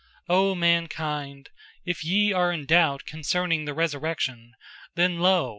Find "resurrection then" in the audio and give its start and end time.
3.75-5.19